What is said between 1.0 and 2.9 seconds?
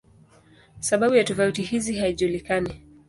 ya tofauti hizi haijulikani.